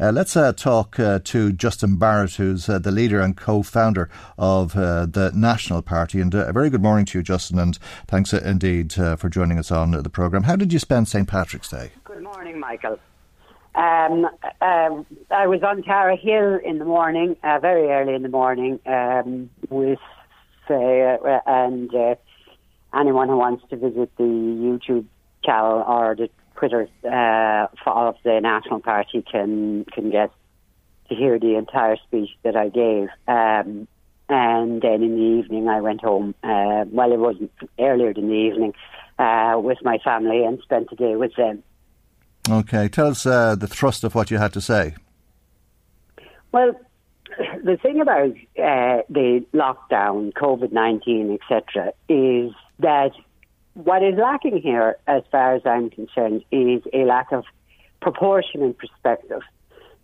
[0.00, 4.08] Uh, let's uh, talk uh, to Justin Barrett, who's uh, the leader and co founder
[4.38, 6.20] of uh, the National Party.
[6.20, 9.70] And uh, a very good morning to you, Justin, and thanks indeed for joining us
[9.70, 10.44] on the programme.
[10.44, 11.28] How did you spend St.
[11.28, 11.90] Patrick's Day?
[12.04, 12.98] Good morning, Michael.
[13.74, 14.24] Um,
[14.60, 19.50] um, I was on Tara Hill in the morning, very early in the morning, um,
[19.68, 19.98] with
[20.68, 21.90] and
[22.94, 25.04] anyone who wants to visit the YouTube
[25.44, 26.30] channel or the
[26.62, 30.30] Twitter uh, of the National Party can can get
[31.08, 33.08] to hear the entire speech that I gave.
[33.26, 33.88] Um,
[34.28, 36.36] and then in the evening, I went home.
[36.44, 38.74] Uh, well, it wasn't earlier in the evening
[39.18, 41.64] uh, with my family and spent the day with them.
[42.48, 44.94] Okay, tell us uh, the thrust of what you had to say.
[46.52, 46.78] Well,
[47.64, 53.10] the thing about uh, the lockdown, COVID nineteen, etc., is that
[53.74, 57.44] what is lacking here, as far as I'm concerned, is a lack of
[58.00, 59.40] proportion and perspective.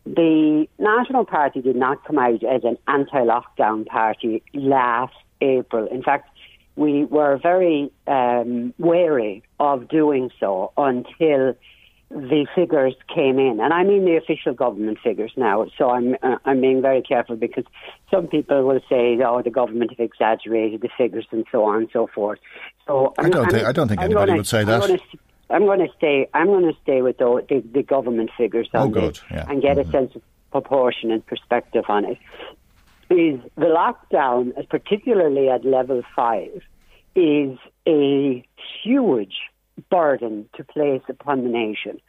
[0.07, 5.87] The National Party did not come out as an anti lockdown party last April.
[5.89, 6.31] In fact,
[6.77, 11.55] we were very um, wary of doing so until
[12.11, 15.67] the figures came in, and I mean the official government figures now.
[15.77, 17.65] So I'm uh, I'm being very careful because
[18.11, 21.89] some people will say, "Oh, the government have exaggerated the figures and so on and
[21.93, 22.39] so forth."
[22.87, 25.01] So I don't I'm, think I don't think I'm anybody gonna, would say that.
[25.51, 26.29] I'm going to stay.
[26.35, 29.15] I'm going to stay with the, the, the government figures oh, on good.
[29.15, 29.47] this yeah.
[29.49, 29.89] and get mm-hmm.
[29.89, 32.19] a sense of proportion and perspective on it.
[33.11, 36.63] Is the lockdown, particularly at level five,
[37.15, 38.47] is a
[38.83, 39.35] huge
[39.91, 42.01] burden to place upon the nation,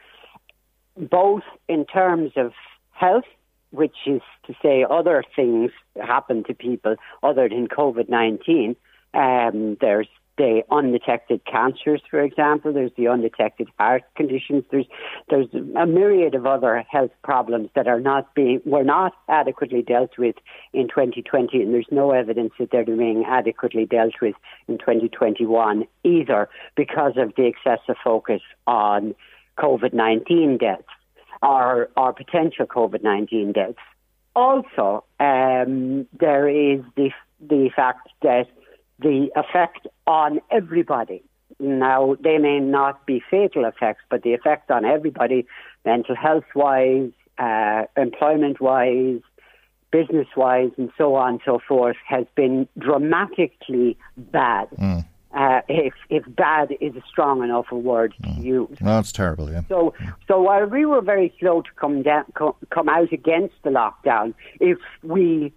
[0.97, 2.53] both in terms of
[2.91, 3.25] health,
[3.71, 5.71] which is to say other things
[6.01, 8.75] happen to people other than COVID 19.
[9.13, 10.07] Um, there's
[10.39, 12.71] the undetected cancers, for example.
[12.71, 14.63] There's the undetected heart conditions.
[14.71, 14.85] There's
[15.29, 20.17] there's a myriad of other health problems that are not being were not adequately dealt
[20.17, 20.37] with
[20.71, 24.35] in 2020, and there's no evidence that they're being adequately dealt with
[24.69, 29.13] in 2021 either, because of the excessive focus on
[29.57, 30.83] COVID-19 deaths
[31.41, 33.77] or or potential COVID-19 deaths.
[34.37, 37.11] Also, um, there is the
[37.41, 38.47] the fact that
[39.01, 41.23] the effect on everybody.
[41.59, 45.45] Now, they may not be fatal effects, but the effect on everybody,
[45.85, 49.19] mental health wise, uh, employment wise,
[49.91, 54.69] business wise, and so on and so forth, has been dramatically bad.
[54.71, 55.05] Mm.
[55.31, 58.35] Uh, if if bad is a strong enough a word mm.
[58.35, 58.77] to use.
[58.81, 59.51] No, it's terrible.
[59.51, 59.61] Yeah.
[59.69, 59.93] So
[60.27, 64.79] so while we were very slow to come down, come out against the lockdown, if
[65.03, 65.53] we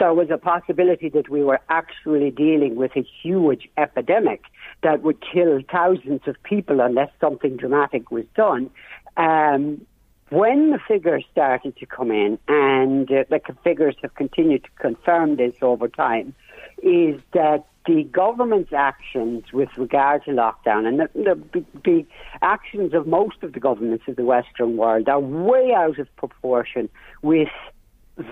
[0.00, 4.42] there was a possibility that we were actually dealing with a huge epidemic
[4.82, 8.70] that would kill thousands of people unless something dramatic was done.
[9.16, 9.86] Um,
[10.30, 15.36] when the figures started to come in, and uh, the figures have continued to confirm
[15.36, 16.34] this over time,
[16.82, 21.08] is that the government's actions with regard to lockdown and the,
[21.52, 22.06] the, the,
[22.42, 26.88] actions of most of the governments of the Western world are way out of proportion
[27.22, 27.48] with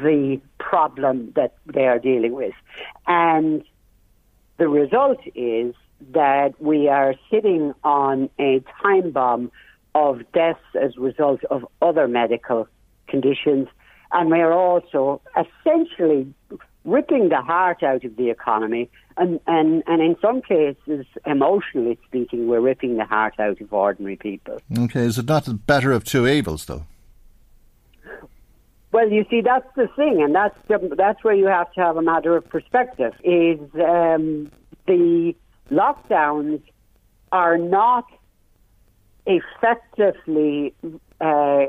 [0.02, 2.54] the problem that they are dealing with.
[3.06, 3.64] And
[4.58, 5.74] the result is
[6.12, 9.50] that we are sitting on a time bomb
[9.94, 12.68] of deaths as a result of other medical
[13.08, 13.68] conditions.
[14.12, 16.32] And we are also essentially
[16.84, 22.46] ripping the heart out of the economy, and, and, and in some cases, emotionally speaking,
[22.46, 24.58] we're ripping the heart out of ordinary people.
[24.78, 26.86] Okay, is it not the better of two evils, though?
[28.98, 31.96] Well, you see, that's the thing, and that's the, that's where you have to have
[31.96, 33.14] a matter of perspective.
[33.22, 34.50] Is um,
[34.88, 35.36] the
[35.70, 36.60] lockdowns
[37.30, 38.06] are not
[39.24, 40.74] effectively
[41.20, 41.66] uh,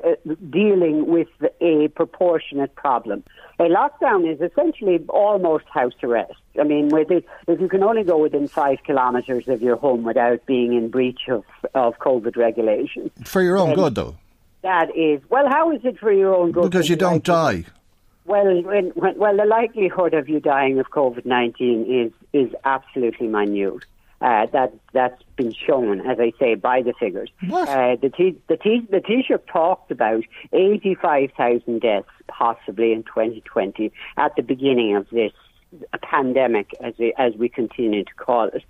[0.50, 1.28] dealing with
[1.62, 3.24] a proportionate problem.
[3.60, 6.34] A lockdown is essentially almost house arrest.
[6.60, 10.74] I mean, if you can only go within five kilometres of your home without being
[10.74, 11.44] in breach of,
[11.76, 13.12] of COVID regulations.
[13.24, 14.16] For your own good, though.
[14.62, 15.22] That is.
[15.30, 16.64] Well, how is it for your own good?
[16.64, 17.66] Because you don't die.
[18.26, 23.28] Well, when, when, well, the likelihood of you dying of COVID nineteen is is absolutely
[23.28, 23.86] minute.
[24.22, 27.30] Uh, that that's been shown, as I say, by the figures.
[27.50, 33.04] Uh, the T, the T, the Taoiseach talked about eighty five thousand deaths possibly in
[33.04, 35.32] 2020 at the beginning of this
[36.02, 38.64] pandemic, as we, as we continue to call it.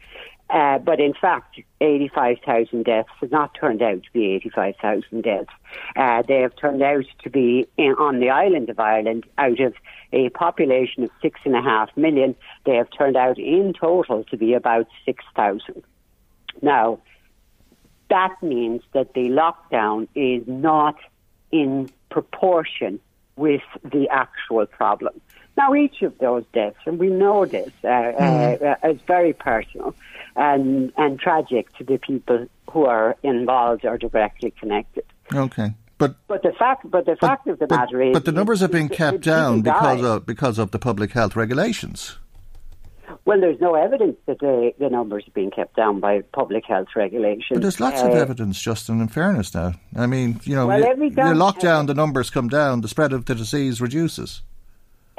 [0.50, 5.50] Uh, but in fact, 85,000 deaths have not turned out to be 85,000 deaths.
[5.96, 9.76] Uh, they have turned out to be in, on the island of Ireland out of
[10.12, 12.36] a population of six and a half million.
[12.66, 15.84] They have turned out in total to be about 6,000.
[16.64, 17.00] Now,
[18.10, 20.96] that means that the lockdown is not
[21.52, 23.00] in proportion
[23.36, 25.22] with the actual problem.
[25.56, 28.62] Now, each of those deaths, and we know this, uh, mm.
[28.84, 29.94] uh, is very personal
[30.40, 35.04] and and tragic to the people who are involved or directly connected.
[35.34, 35.74] Okay.
[35.98, 38.32] But, but the fact, but the but, fact of the but, matter is, but the
[38.32, 42.18] numbers are being kept down because of because of the public health regulations.
[43.26, 46.90] Well, there's no evidence that the, the numbers are being kept down by public health
[46.96, 47.50] regulations.
[47.52, 49.74] But there's lots uh, of evidence, Justin, in fairness now.
[49.96, 53.12] I mean, you know, well, you, you lock down, the numbers come down, the spread
[53.12, 54.44] of the disease reduces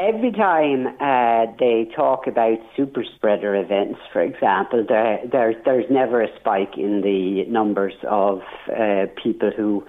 [0.00, 6.23] every time uh, they talk about super spreader events, for example, there, there, there's never
[6.23, 8.41] a spike in the numbers of
[8.75, 9.87] uh, people who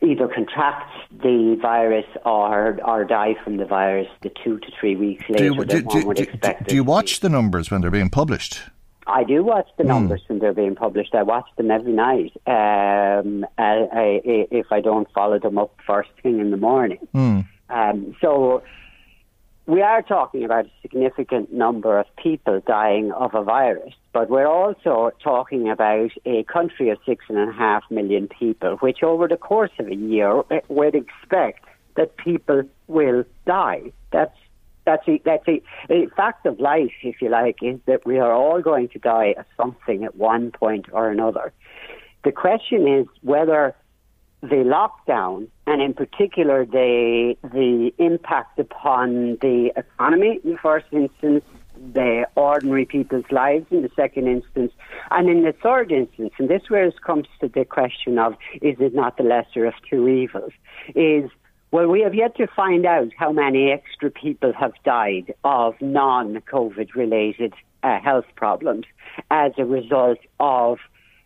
[0.00, 5.24] either contract the virus or or die from the virus the two to three weeks
[5.28, 6.68] later do you, do, one would do, expect.
[6.68, 8.60] Do you watch the numbers when they're being published?
[9.08, 9.88] I do watch the hmm.
[9.88, 10.28] numbers mm.
[10.28, 11.14] when they're being published.
[11.14, 12.32] I watch them every night.
[12.46, 14.20] Um, I, I,
[14.50, 17.08] if I don't follow them up first thing in the morning.
[17.14, 17.48] Mm.
[17.70, 18.62] Um, so
[19.68, 24.48] we are talking about a significant number of people dying of a virus, but we're
[24.48, 29.36] also talking about a country of six and a half million people, which over the
[29.36, 31.66] course of a year eh, would expect
[31.96, 33.92] that people will die.
[34.10, 34.34] That's
[34.86, 35.60] that's a, that's a,
[35.90, 39.34] a fact of life, if you like, is that we are all going to die
[39.36, 41.52] of something at one point or another.
[42.24, 43.76] The question is whether
[44.40, 51.44] the lockdown and in particular the the impact upon the economy in the first instance,
[51.92, 54.72] the ordinary people's lives in the second instance,
[55.10, 58.76] and in the third instance, and this where it comes to the question of is
[58.78, 60.52] it not the lesser of two evils,
[60.94, 61.30] is
[61.70, 66.36] well, we have yet to find out how many extra people have died of non
[66.50, 67.52] COVID related
[67.82, 68.86] uh, health problems
[69.30, 70.78] as a result of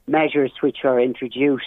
[0.06, 1.64] measures which are introduced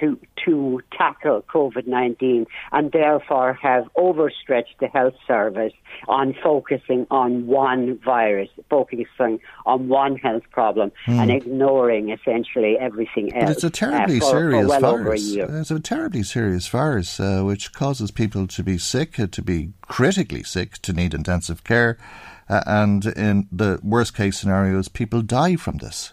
[0.00, 5.72] to to tackle COVID nineteen, and therefore have overstretched the health service
[6.08, 11.18] on focusing on one virus, focusing on one health problem, mm.
[11.18, 13.44] and ignoring essentially everything else.
[13.44, 15.36] But it's a terribly uh, for, serious for well virus.
[15.36, 19.42] A it's a terribly serious virus uh, which causes people to be sick, uh, to
[19.42, 21.98] be critically sick, to need intensive care,
[22.48, 26.12] uh, and in the worst case scenarios, people die from this.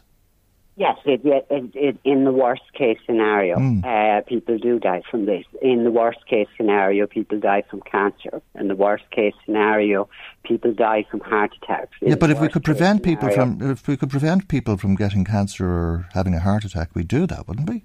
[0.79, 3.83] Yes, it, it, it, in the worst case scenario, mm.
[3.83, 5.43] uh, people do die from this.
[5.61, 8.41] In the worst case scenario, people die from cancer.
[8.55, 10.07] In the worst case scenario,
[10.45, 11.97] people die from heart attacks.
[12.01, 14.95] In yeah, but if we could prevent people from if we could prevent people from
[14.95, 17.83] getting cancer or having a heart attack, we'd do that, wouldn't we?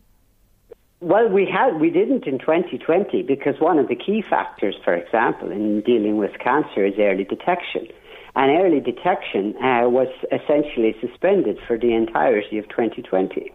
[1.01, 5.51] Well, we had we didn't in 2020 because one of the key factors, for example,
[5.51, 7.89] in dealing with cancer is early detection
[8.37, 13.53] and early detection uh, was essentially suspended for the entirety of 2020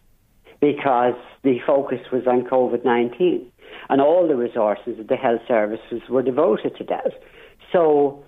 [0.62, 3.52] because the focus was on COVID 19
[3.90, 7.12] and all the resources of the health services were devoted to that.
[7.72, 8.24] So,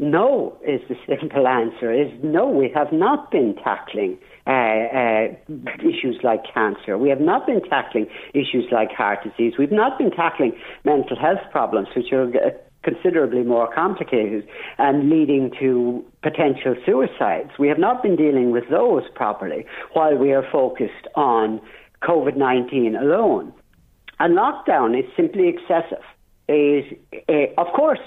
[0.00, 5.26] no is the simple answer is no, we have not been tackling uh, uh,
[5.80, 6.98] issues like cancer.
[6.98, 9.54] We have not been tackling issues like heart disease.
[9.58, 10.52] We've not been tackling
[10.84, 12.50] mental health problems, which are uh,
[12.84, 14.46] considerably more complicated
[14.78, 17.50] and leading to potential suicides.
[17.58, 21.60] We have not been dealing with those properly while we are focused on
[22.02, 23.52] COVID 19 alone.
[24.20, 26.04] And lockdown is simply excessive.
[26.46, 28.00] It is, uh, of course,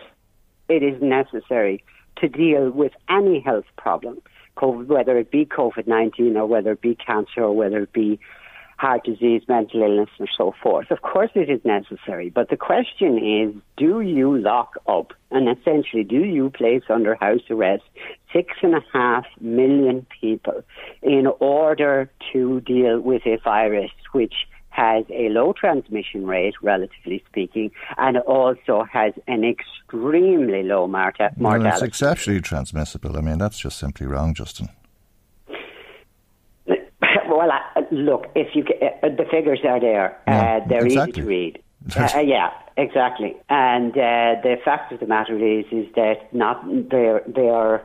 [0.69, 1.83] it is necessary
[2.17, 4.21] to deal with any health problem,
[4.57, 8.19] COVID, whether it be COVID 19 or whether it be cancer or whether it be
[8.77, 10.91] heart disease, mental illness, and so forth.
[10.91, 16.03] Of course, it is necessary, but the question is do you lock up and essentially
[16.03, 17.83] do you place under house arrest
[18.31, 20.63] six and a half million people
[21.01, 24.33] in order to deal with a virus which
[24.69, 31.35] has a low transmission rate, relatively speaking, and also has an extremely low mortality.
[31.39, 33.17] Well, it's exceptionally transmissible.
[33.17, 34.69] I mean, that's just simply wrong, Justin.
[37.37, 41.11] Well, uh, look, if you uh, the figures are there, yeah, uh, they're exactly.
[41.11, 41.63] easy to read.
[41.95, 43.37] Uh, yeah, exactly.
[43.47, 47.83] And uh, the fact of the matter is, is that not they they are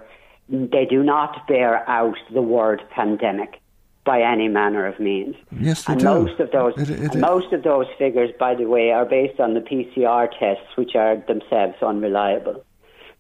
[0.49, 3.61] they do not bear out the word pandemic
[4.07, 5.37] by any manner of means.
[5.61, 6.07] Yes, they and do.
[6.07, 9.39] most of those it, it, it, most of those figures, by the way, are based
[9.39, 12.65] on the PCR tests, which are themselves unreliable.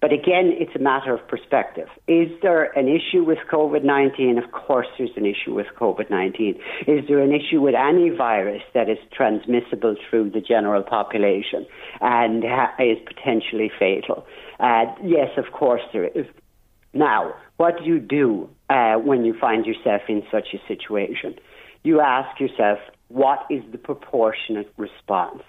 [0.02, 1.86] But again, it's a matter of perspective.
[2.08, 4.36] Is there an issue with COVID 19?
[4.36, 6.56] Of course, there's an issue with COVID 19.
[6.88, 11.64] Is there an issue with any virus that is transmissible through the general population
[12.00, 14.26] and ha- is potentially fatal?
[14.58, 16.26] Uh, yes, of course, there is.
[16.92, 21.36] Now, what do you do uh, when you find yourself in such a situation?
[21.84, 25.44] You ask yourself, what is the proportionate response?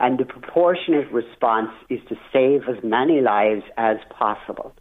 [0.00, 4.74] And the proportionate response is to save as many lives as possible.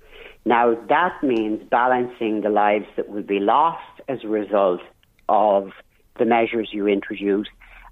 [0.45, 4.79] Now, that means balancing the lives that will be lost as a result
[5.27, 5.71] of
[6.17, 7.47] the measures you introduce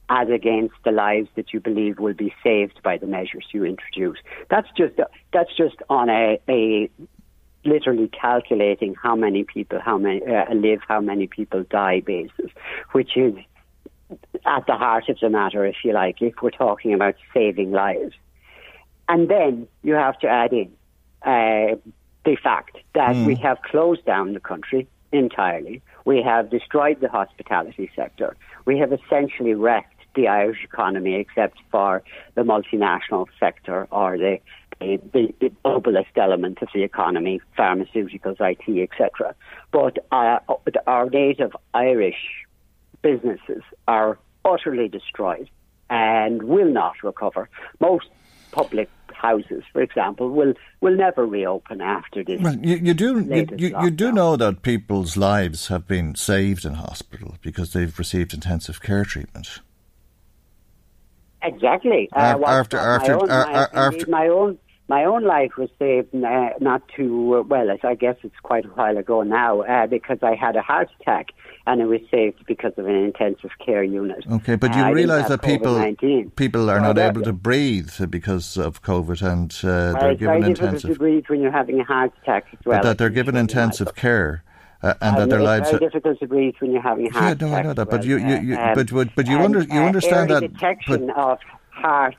[0.09, 4.17] as against the lives that you believe will be saved by the measures you introduce.
[4.49, 4.95] That's just
[5.33, 6.89] that's just on a, a
[7.65, 12.51] literally calculating how many people how many uh, live, how many people die basis,
[12.93, 13.33] which is
[14.45, 18.13] at the heart of the matter, if you like, if we're talking about saving lives.
[19.09, 20.71] And then you have to add in
[21.23, 21.75] uh,
[22.25, 23.25] the fact that mm.
[23.25, 25.81] we have closed down the country entirely.
[26.05, 28.35] We have destroyed the hospitality sector.
[28.65, 32.03] We have essentially wrecked the Irish economy, except for
[32.35, 34.39] the multinational sector or the
[34.79, 39.33] the, the, the globalist element of the economy, pharmaceuticals, IT, etc.
[39.71, 40.37] But uh,
[40.85, 42.45] our native Irish
[43.01, 45.49] businesses are utterly destroyed
[45.89, 47.49] and will not recover.
[47.79, 48.07] Most
[48.51, 52.41] public houses, for example, will will never reopen after this.
[52.41, 56.65] Well, you, you do you, you, you, do know that people's lives have been saved
[56.65, 59.59] in hospital because they've received intensive care treatment.
[61.41, 62.09] Exactly.
[62.13, 64.57] Uh, after after my own, uh, after my own
[64.89, 67.67] my own life was saved uh, not too uh, well.
[67.83, 71.27] I guess it's quite a while ago now uh, because I had a heart attack
[71.65, 74.23] and it was saved because of an intensive care unit.
[74.31, 75.75] Okay, but you uh, realise that people
[76.35, 80.91] people are not able to breathe because of COVID, and uh, they're given intensive.
[80.91, 82.77] to breathe when you're having a heart attack as well.
[82.77, 84.43] But that they're given intensive care.
[84.83, 87.47] Uh, and that their lives are difficult to breathe when you're having a heart yeah,
[87.47, 89.81] no, I know that, but you, you, you um, but, but, but you, under, you
[89.81, 90.41] understand that.
[90.41, 91.39] detection of
[91.71, 92.15] heart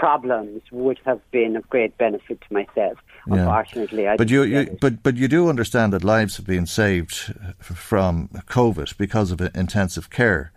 [0.00, 2.96] problems would have been of great benefit to myself.
[3.26, 3.34] Yeah.
[3.34, 7.34] Unfortunately, I but you, you but but you do understand that lives have been saved
[7.58, 10.52] from COVID because of intensive care.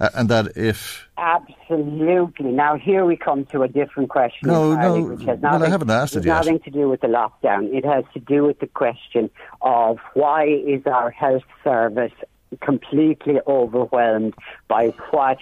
[0.00, 5.02] Uh, and that if absolutely now here we come to a different question no no
[5.02, 6.36] which has nothing, well, I haven't asked it yet.
[6.36, 9.28] nothing to do with the lockdown it has to do with the question
[9.60, 12.12] of why is our health service
[12.60, 14.34] completely overwhelmed
[14.68, 15.38] by what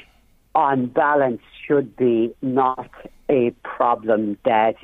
[0.54, 2.88] on balance should be not
[3.28, 4.76] a problem that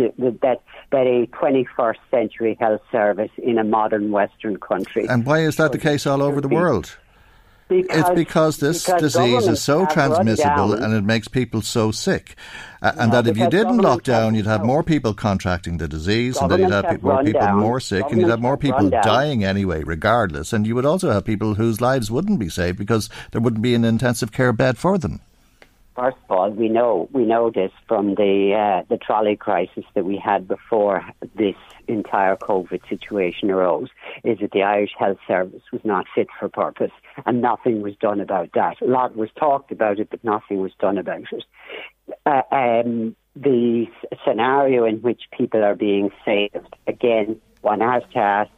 [0.00, 0.60] that
[0.90, 5.06] that a 21st century health service in a modern Western country.
[5.06, 6.96] And why is that the case all over the world?
[7.66, 12.36] Because, it's because this because disease is so transmissible and it makes people so sick.
[12.82, 16.36] Uh, and that if you didn't lock down, you'd have more people contracting the disease,
[16.36, 17.58] and then you'd have, have more people down.
[17.58, 20.52] more sick, and you'd have more people dying anyway, regardless.
[20.52, 23.74] And you would also have people whose lives wouldn't be saved because there wouldn't be
[23.74, 25.22] an intensive care bed for them.
[25.94, 30.04] First of all, we know we know this from the uh, the trolley crisis that
[30.04, 31.04] we had before
[31.36, 31.54] this
[31.86, 33.90] entire COVID situation arose.
[34.24, 36.90] Is that the Irish Health Service was not fit for purpose,
[37.26, 38.80] and nothing was done about that.
[38.82, 41.44] A lot was talked about it, but nothing was done about it.
[42.26, 43.86] Uh, um, the
[44.26, 46.56] scenario in which people are being saved
[46.88, 48.50] again, one has to ask: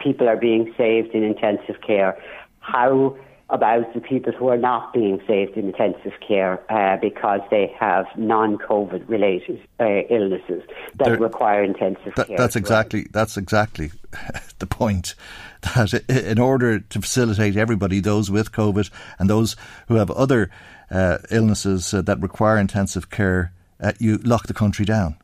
[0.00, 2.22] people are being saved in intensive care.
[2.60, 3.16] How
[3.52, 8.06] about the people who are not being saved in intensive care uh, because they have
[8.16, 10.62] non-COVID related uh, illnesses
[10.96, 12.38] that there, require intensive that, care.
[12.38, 13.92] That's exactly that's exactly
[14.58, 15.14] the point.
[15.60, 19.54] That in order to facilitate everybody, those with COVID and those
[19.86, 20.50] who have other
[20.90, 25.16] uh, illnesses uh, that require intensive care, uh, you lock the country down.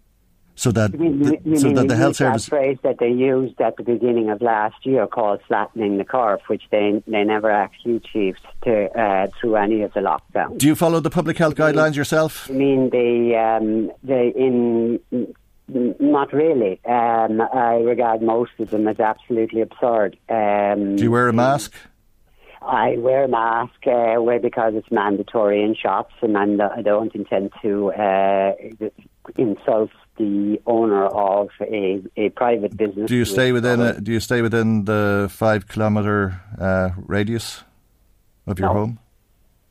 [0.59, 2.49] So that You mean, you so mean that the health used that service.
[2.49, 6.65] phrase that they used at the beginning of last year called flattening the curve, which
[6.71, 10.59] they they never actually achieved to, uh, through any of the lockdowns.
[10.59, 12.51] Do you follow the public health guidelines yourself?
[12.51, 15.01] I mean, the um, the in
[15.69, 16.81] not really.
[16.85, 20.19] Um, I regard most of them as absolutely absurd.
[20.29, 21.75] Um, Do you wear a mask?
[22.61, 27.53] I wear a mask uh, because it's mandatory in shops, and I'm, I don't intend
[27.63, 28.53] to uh,
[29.39, 33.07] insult the owner of a, a private business.
[33.09, 33.81] Do you stay within?
[33.81, 37.63] A, do you stay within the five kilometre uh, radius
[38.47, 38.75] of your No.
[38.75, 38.99] home?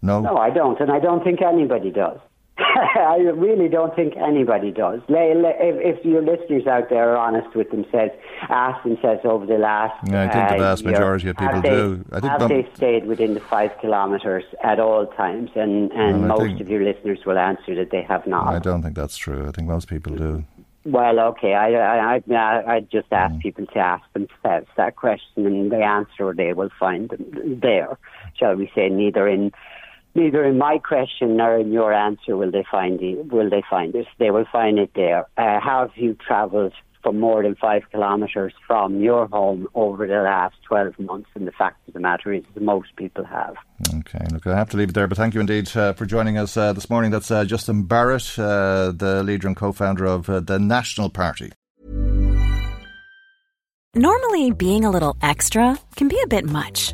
[0.01, 0.21] No.
[0.21, 2.19] No, I don't, and I don't think anybody does.
[2.95, 5.01] I really don't think anybody does.
[5.07, 8.13] If, if your listeners out there are honest with themselves,
[8.49, 9.95] ask themselves over the last.
[10.09, 12.05] Yeah, I think the uh, vast year, majority of people have they, do.
[12.11, 15.51] I think have they stayed within the five kilometres at all times?
[15.55, 18.47] And, and Well, most think- of your listeners will answer that they have not.
[18.47, 19.47] I don't think that's true.
[19.47, 20.43] I think most people do.
[20.85, 21.53] Well, okay.
[21.53, 23.41] I I I, I just ask Mm.
[23.41, 27.11] people to ask themselves that question, and the answer they will find
[27.61, 27.97] there.
[28.39, 29.51] Shall we say neither in
[30.15, 33.31] neither in my question nor in your answer will they find it.
[33.31, 34.07] Will they find it?
[34.19, 35.25] They will find it there.
[35.37, 36.73] Uh, have you travelled
[37.03, 41.29] for more than five kilometres from your home over the last twelve months?
[41.35, 43.55] And the fact of the matter is, most people have.
[43.95, 46.37] Okay, look, I have to leave it there, but thank you indeed uh, for joining
[46.37, 47.11] us uh, this morning.
[47.11, 51.51] That's uh, Justin Barrett, uh, the leader and co-founder of uh, the National Party.
[53.95, 56.93] Normally, being a little extra can be a bit much,